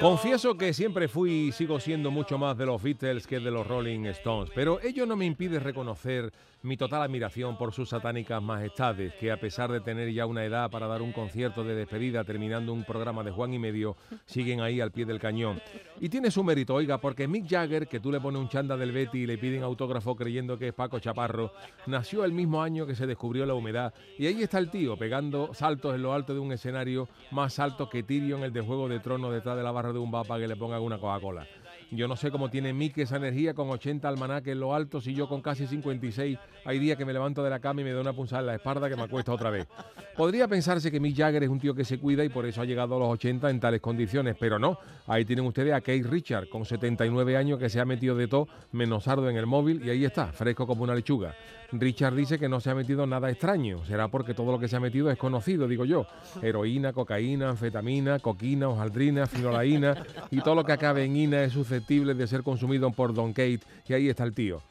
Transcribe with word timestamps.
Confieso 0.00 0.56
que 0.56 0.72
siempre 0.72 1.08
fui 1.08 1.30
y 1.30 1.52
sigo 1.52 1.78
siendo 1.78 2.10
mucho 2.10 2.38
más 2.38 2.56
de 2.56 2.66
los 2.66 2.82
Beatles 2.82 3.26
que 3.26 3.38
de 3.38 3.50
los 3.50 3.66
Rolling 3.66 4.06
Stones, 4.06 4.50
pero 4.54 4.80
ello 4.80 5.06
no 5.06 5.16
me 5.16 5.26
impide 5.26 5.60
reconocer 5.60 6.32
mi 6.62 6.76
total 6.76 7.02
admiración 7.02 7.56
por 7.56 7.72
sus 7.72 7.90
satánicas 7.90 8.42
majestades, 8.42 9.14
que 9.14 9.30
a 9.30 9.38
pesar 9.38 9.70
de 9.70 9.80
tener 9.80 10.12
ya 10.12 10.26
una 10.26 10.44
edad 10.44 10.68
para 10.68 10.88
dar 10.88 11.00
un 11.00 11.12
concierto 11.12 11.62
de 11.62 11.76
despedida 11.76 12.24
terminando 12.24 12.72
un 12.72 12.82
programa 12.82 13.22
de 13.22 13.30
Juan 13.30 13.54
y 13.54 13.58
medio, 13.58 13.96
siguen 14.24 14.60
ahí 14.60 14.80
al 14.80 14.90
pie 14.90 15.04
del 15.04 15.20
cañón. 15.20 15.62
Y 16.00 16.08
tiene 16.08 16.30
su 16.30 16.42
mérito, 16.42 16.74
oiga, 16.74 16.98
porque 16.98 17.28
Mick 17.28 17.48
Jagger, 17.48 17.86
que 17.86 18.00
tú 18.00 18.10
le 18.10 18.20
pones 18.20 18.40
un 18.40 18.48
chanda 18.48 18.76
del 18.76 18.90
Betty 18.90 19.20
y 19.20 19.26
le 19.26 19.38
piden 19.38 19.62
autógrafo 19.62 20.16
creyendo 20.16 20.58
que 20.58 20.68
es 20.68 20.74
Paco 20.74 20.98
Chaparro, 20.98 21.52
nació 21.86 22.24
el 22.24 22.32
mismo 22.32 22.60
año 22.62 22.84
que 22.84 22.96
se 22.96 23.06
descubrió 23.06 23.46
la 23.46 23.54
humedad. 23.54 23.94
Y 24.18 24.26
ahí 24.26 24.42
está 24.42 24.58
el 24.58 24.70
tío, 24.70 24.96
pegando 24.96 25.54
saltos 25.54 25.94
en 25.94 26.02
lo 26.02 26.12
alto 26.12 26.34
de 26.34 26.40
un 26.40 26.52
escenario 26.52 27.08
más 27.30 27.60
alto 27.60 27.88
que 27.88 28.02
Tyrion, 28.02 28.42
el 28.42 28.52
de 28.52 28.62
Juego 28.62 28.88
de 28.88 28.98
Tronos, 28.98 29.25
detrás 29.32 29.56
de 29.56 29.62
la 29.62 29.70
barra 29.70 29.92
de 29.92 29.98
un 29.98 30.10
bar 30.10 30.26
para 30.26 30.40
que 30.40 30.48
le 30.48 30.56
pongan 30.56 30.82
una 30.82 30.98
Coca-Cola. 30.98 31.46
Yo 31.92 32.08
no 32.08 32.16
sé 32.16 32.32
cómo 32.32 32.50
tiene 32.50 32.72
Mick 32.72 32.98
esa 32.98 33.16
energía 33.16 33.54
con 33.54 33.70
80 33.70 34.08
almanaques 34.08 34.52
en 34.52 34.60
lo 34.60 34.74
alto, 34.74 35.00
si 35.00 35.14
yo 35.14 35.28
con 35.28 35.40
casi 35.40 35.66
56 35.66 36.36
hay 36.64 36.78
días 36.80 36.98
que 36.98 37.04
me 37.04 37.12
levanto 37.12 37.44
de 37.44 37.50
la 37.50 37.60
cama 37.60 37.80
y 37.80 37.84
me 37.84 37.92
da 37.92 38.00
una 38.00 38.12
punzada 38.12 38.40
en 38.40 38.46
la 38.46 38.54
espalda 38.56 38.88
que 38.88 38.96
me 38.96 39.02
acuesta 39.02 39.32
otra 39.32 39.50
vez. 39.50 39.68
Podría 40.16 40.48
pensarse 40.48 40.90
que 40.90 40.98
Mick 40.98 41.16
Jagger 41.16 41.44
es 41.44 41.48
un 41.48 41.60
tío 41.60 41.74
que 41.74 41.84
se 41.84 41.98
cuida 41.98 42.24
y 42.24 42.28
por 42.28 42.44
eso 42.46 42.60
ha 42.60 42.64
llegado 42.64 42.96
a 42.96 42.98
los 42.98 43.08
80 43.10 43.50
en 43.50 43.60
tales 43.60 43.80
condiciones, 43.80 44.34
pero 44.38 44.58
no. 44.58 44.78
Ahí 45.06 45.24
tienen 45.24 45.46
ustedes 45.46 45.74
a 45.74 45.80
Keith 45.80 46.06
Richard 46.06 46.48
con 46.48 46.64
79 46.64 47.36
años 47.36 47.58
que 47.58 47.68
se 47.68 47.78
ha 47.78 47.84
metido 47.84 48.16
de 48.16 48.26
todo 48.26 48.48
menos 48.72 49.04
sardo 49.04 49.28
en 49.30 49.36
el 49.36 49.46
móvil 49.46 49.82
y 49.84 49.90
ahí 49.90 50.04
está, 50.04 50.32
fresco 50.32 50.66
como 50.66 50.82
una 50.82 50.94
lechuga. 50.94 51.34
Richard 51.72 52.14
dice 52.14 52.38
que 52.38 52.48
no 52.48 52.60
se 52.60 52.70
ha 52.70 52.74
metido 52.74 53.06
nada 53.06 53.30
extraño, 53.30 53.84
será 53.84 54.08
porque 54.08 54.34
todo 54.34 54.52
lo 54.52 54.58
que 54.58 54.68
se 54.68 54.76
ha 54.76 54.80
metido 54.80 55.10
es 55.10 55.18
conocido, 55.18 55.68
digo 55.68 55.84
yo. 55.84 56.06
Heroína, 56.40 56.92
cocaína, 56.92 57.50
anfetamina, 57.50 58.18
coquina, 58.18 58.68
hojaldrina, 58.68 59.26
finolaína 59.26 60.04
y 60.30 60.40
todo 60.40 60.54
lo 60.54 60.64
que 60.64 60.72
acabe 60.72 61.04
en 61.04 61.16
ina 61.16 61.42
es 61.42 61.52
de 61.80 62.26
ser 62.26 62.42
consumido 62.42 62.90
por 62.90 63.14
Don 63.14 63.32
Kate 63.32 63.60
y 63.88 63.92
ahí 63.92 64.08
está 64.08 64.24
el 64.24 64.32
tío. 64.32 64.62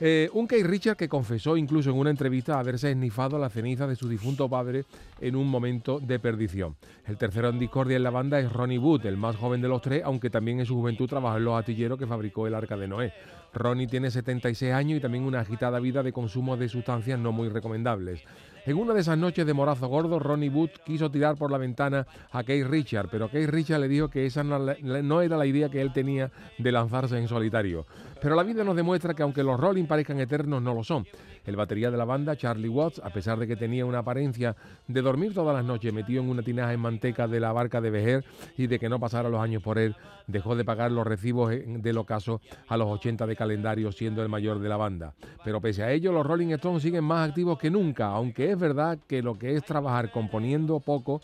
Eh, 0.00 0.28
un 0.32 0.48
Keith 0.48 0.66
Richard 0.66 0.96
que 0.96 1.08
confesó 1.08 1.56
incluso 1.56 1.90
en 1.90 1.96
una 1.96 2.10
entrevista 2.10 2.58
haberse 2.58 2.90
esnifado 2.90 3.38
la 3.38 3.48
ceniza 3.48 3.86
de 3.86 3.94
su 3.94 4.08
difunto 4.08 4.48
padre 4.48 4.84
en 5.20 5.36
un 5.36 5.48
momento 5.48 6.00
de 6.00 6.18
perdición. 6.18 6.74
El 7.06 7.16
tercero 7.16 7.48
en 7.48 7.60
discordia 7.60 7.96
en 7.96 8.02
la 8.02 8.10
banda 8.10 8.40
es 8.40 8.52
Ronnie 8.52 8.78
Wood, 8.78 9.06
el 9.06 9.16
más 9.16 9.36
joven 9.36 9.62
de 9.62 9.68
los 9.68 9.80
tres, 9.82 10.02
aunque 10.04 10.30
también 10.30 10.58
en 10.58 10.66
su 10.66 10.74
juventud 10.74 11.08
trabajó 11.08 11.36
en 11.38 11.44
los 11.44 11.58
astilleros 11.58 11.98
que 11.98 12.08
fabricó 12.08 12.46
el 12.46 12.54
Arca 12.54 12.76
de 12.76 12.88
Noé. 12.88 13.12
Ronnie 13.52 13.86
tiene 13.86 14.10
76 14.10 14.72
años 14.72 14.98
y 14.98 15.00
también 15.00 15.24
una 15.24 15.40
agitada 15.40 15.78
vida 15.78 16.02
de 16.02 16.12
consumo 16.12 16.56
de 16.56 16.68
sustancias 16.68 17.18
no 17.20 17.30
muy 17.30 17.48
recomendables. 17.48 18.20
En 18.66 18.78
una 18.78 18.94
de 18.94 19.00
esas 19.00 19.18
noches 19.18 19.44
de 19.44 19.52
morazo 19.52 19.88
gordo, 19.88 20.18
Ronnie 20.18 20.48
Wood 20.48 20.70
quiso 20.86 21.10
tirar 21.10 21.36
por 21.36 21.50
la 21.50 21.58
ventana 21.58 22.06
a 22.32 22.42
Keith 22.44 22.66
Richard, 22.66 23.08
pero 23.10 23.28
Keith 23.28 23.50
Richard 23.50 23.78
le 23.78 23.88
dijo 23.88 24.08
que 24.08 24.24
esa 24.24 24.42
no, 24.42 25.20
era 25.20 25.36
la 25.36 25.44
idea 25.44 25.68
que 25.68 25.82
él 25.82 25.92
tenía 25.92 26.30
de 26.56 26.72
lanzarse 26.72 27.18
en 27.18 27.28
solitario. 27.28 27.84
Pero 28.22 28.34
la 28.34 28.42
vida 28.42 28.64
nos 28.64 28.74
demuestra 28.74 29.12
que 29.12 29.22
aunque 29.22 29.42
los 29.42 29.60
Rolling 29.60 29.84
parezcan 29.84 30.18
eternos, 30.18 30.62
no 30.62 30.72
lo 30.72 30.82
son. 30.82 31.06
El 31.44 31.56
batería 31.56 31.90
de 31.90 31.98
la 31.98 32.06
banda, 32.06 32.36
Charlie 32.36 32.70
Watts, 32.70 33.02
a 33.04 33.10
pesar 33.10 33.38
de 33.38 33.46
que 33.46 33.54
tenía 33.54 33.84
una 33.84 33.98
apariencia 33.98 34.56
de 34.88 35.02
dormir 35.02 35.34
todas 35.34 35.54
las 35.54 35.62
noches 35.62 35.92
metido 35.92 36.22
en 36.22 36.30
una 36.30 36.42
tinaja 36.42 36.72
en 36.72 36.80
manteca 36.80 37.28
de 37.28 37.40
la 37.40 37.52
barca 37.52 37.82
de 37.82 37.90
Vejer 37.90 38.24
y 38.56 38.66
de 38.66 38.78
que 38.78 38.88
no 38.88 38.98
pasara 38.98 39.28
los 39.28 39.42
años 39.42 39.62
por 39.62 39.78
él, 39.78 39.94
dejó 40.26 40.56
de 40.56 40.64
pagar 40.64 40.90
los 40.90 41.06
recibos 41.06 41.50
del 41.50 41.98
ocaso 41.98 42.40
a 42.66 42.78
los 42.78 42.88
80 42.88 43.26
de 43.26 43.36
calendario, 43.36 43.92
siendo 43.92 44.22
el 44.22 44.30
mayor 44.30 44.58
de 44.58 44.70
la 44.70 44.78
banda. 44.78 45.12
Pero 45.44 45.60
pese 45.60 45.82
a 45.82 45.92
ello, 45.92 46.12
los 46.12 46.24
Rolling 46.24 46.52
Stones 46.52 46.82
siguen 46.82 47.04
más 47.04 47.28
activos 47.28 47.58
que 47.58 47.70
nunca, 47.70 48.06
aunque 48.06 48.53
verdad 48.58 48.98
que 49.06 49.22
lo 49.22 49.38
que 49.38 49.56
es 49.56 49.64
trabajar 49.64 50.10
componiendo 50.10 50.80
poco, 50.80 51.20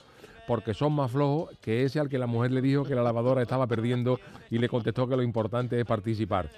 porque 0.50 0.75
son 0.75 0.93
más 0.94 1.12
flojos 1.12 1.56
que 1.61 1.84
ese 1.84 2.00
al 2.00 2.09
que 2.09 2.19
la 2.19 2.27
mujer 2.27 2.50
le 2.50 2.61
dijo 2.61 2.83
que 2.83 2.97
la 2.97 3.05
lavadora 3.05 3.41
estaba 3.41 3.69
perdiendo 3.69 4.19
y 4.50 4.59
le 4.59 4.69
contestó 4.69 5.06
que 5.06 5.15
lo 5.15 5.22
importante 5.22 5.78
es 5.78 5.87
participar. 5.87 6.50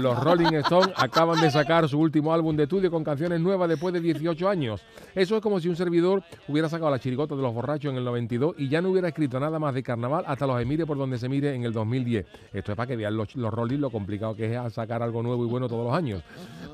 Los 0.00 0.18
Rolling 0.18 0.54
Stones 0.54 0.92
acaban 0.96 1.40
de 1.40 1.48
sacar 1.48 1.88
su 1.88 2.00
último 2.00 2.34
álbum 2.34 2.56
de 2.56 2.64
estudio 2.64 2.90
con 2.90 3.04
canciones 3.04 3.40
nuevas 3.40 3.68
después 3.68 3.94
de 3.94 4.00
18 4.00 4.48
años. 4.48 4.82
Eso 5.14 5.36
es 5.36 5.40
como 5.40 5.60
si 5.60 5.68
un 5.68 5.76
servidor 5.76 6.24
hubiera 6.48 6.68
sacado 6.68 6.90
la 6.90 6.98
chirigota 6.98 7.36
de 7.36 7.42
los 7.42 7.54
borrachos 7.54 7.92
en 7.92 7.98
el 7.98 8.04
92 8.04 8.56
y 8.58 8.68
ya 8.68 8.82
no 8.82 8.90
hubiera 8.90 9.06
escrito 9.06 9.38
nada 9.38 9.60
más 9.60 9.72
de 9.72 9.84
carnaval 9.84 10.24
hasta 10.26 10.44
los 10.44 10.60
Emires 10.60 10.84
por 10.84 10.98
donde 10.98 11.16
se 11.16 11.28
mire 11.28 11.54
en 11.54 11.62
el 11.62 11.72
2010. 11.72 12.26
Esto 12.52 12.72
es 12.72 12.76
para 12.76 12.88
que 12.88 12.96
vean 12.96 13.16
los, 13.16 13.36
los 13.36 13.54
Rolling 13.54 13.78
lo 13.78 13.90
complicado 13.90 14.34
que 14.34 14.52
es 14.52 14.72
sacar 14.72 15.00
algo 15.00 15.22
nuevo 15.22 15.44
y 15.44 15.48
bueno 15.48 15.68
todos 15.68 15.86
los 15.86 15.94
años. 15.94 16.24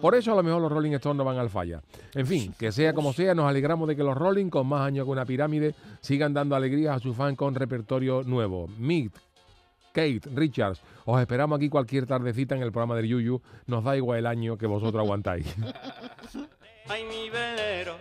Por 0.00 0.14
eso 0.14 0.32
a 0.32 0.36
lo 0.36 0.42
mejor 0.42 0.62
los 0.62 0.72
Rolling 0.72 0.92
Stones 0.92 1.18
no 1.18 1.24
van 1.24 1.36
al 1.36 1.50
falla. 1.50 1.82
En 2.14 2.26
fin, 2.26 2.54
que 2.58 2.72
sea 2.72 2.94
como 2.94 3.12
sea, 3.12 3.34
nos 3.34 3.44
alegramos 3.46 3.86
de 3.86 3.94
que 3.94 4.02
los 4.02 4.16
Rolling, 4.16 4.48
con 4.48 4.66
más 4.66 4.80
años 4.80 5.04
que 5.04 5.10
una 5.10 5.26
pirámide, 5.26 5.74
sigan 6.00 6.32
dando 6.32 6.53
alegrías 6.54 6.96
a 6.96 7.00
su 7.00 7.14
fan 7.14 7.36
con 7.36 7.54
repertorio 7.54 8.22
nuevo. 8.22 8.68
Meet, 8.78 9.12
Kate, 9.92 10.22
Richards, 10.34 10.80
os 11.04 11.20
esperamos 11.20 11.56
aquí 11.56 11.68
cualquier 11.68 12.06
tardecita 12.06 12.54
en 12.56 12.62
el 12.62 12.72
programa 12.72 12.96
del 12.96 13.06
Yuyu. 13.06 13.40
Nos 13.66 13.84
da 13.84 13.96
igual 13.96 14.18
el 14.18 14.26
año 14.26 14.58
que 14.58 14.66
vosotros 14.66 15.02
aguantáis. 15.02 15.46
Ay, 16.88 17.04
mi 17.04 17.30
velero, 17.30 17.96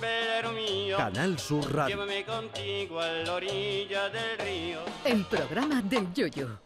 velero 0.00 0.52
mío. 0.52 0.96
Canal 0.96 1.38
Sur 1.38 1.74
Radio. 1.74 1.96
Llévame 1.96 2.24
contigo 2.24 3.00
a 3.00 3.08
la 3.08 3.32
orilla 3.34 4.08
del 4.10 4.38
río. 4.38 4.78
El 5.04 5.24
programa 5.24 5.82
del 5.82 6.12
Yoyo. 6.12 6.60